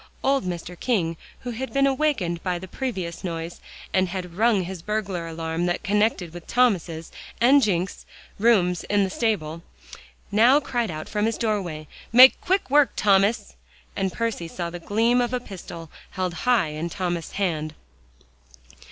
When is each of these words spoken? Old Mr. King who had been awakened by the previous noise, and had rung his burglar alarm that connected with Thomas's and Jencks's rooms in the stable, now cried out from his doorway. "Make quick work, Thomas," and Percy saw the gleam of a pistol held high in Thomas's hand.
Old 0.23 0.45
Mr. 0.45 0.75
King 0.79 1.15
who 1.41 1.51
had 1.51 1.71
been 1.71 1.85
awakened 1.85 2.41
by 2.41 2.57
the 2.57 2.67
previous 2.67 3.23
noise, 3.23 3.61
and 3.93 4.09
had 4.09 4.33
rung 4.33 4.63
his 4.63 4.81
burglar 4.81 5.27
alarm 5.27 5.67
that 5.67 5.83
connected 5.83 6.33
with 6.33 6.47
Thomas's 6.47 7.11
and 7.39 7.61
Jencks's 7.61 8.07
rooms 8.39 8.83
in 8.85 9.03
the 9.03 9.11
stable, 9.11 9.61
now 10.31 10.59
cried 10.59 10.89
out 10.89 11.07
from 11.07 11.27
his 11.27 11.37
doorway. 11.37 11.87
"Make 12.11 12.41
quick 12.41 12.71
work, 12.71 12.93
Thomas," 12.95 13.53
and 13.95 14.11
Percy 14.11 14.47
saw 14.47 14.71
the 14.71 14.79
gleam 14.79 15.21
of 15.21 15.33
a 15.35 15.39
pistol 15.39 15.91
held 16.09 16.33
high 16.49 16.69
in 16.69 16.89
Thomas's 16.89 17.33
hand. 17.33 17.75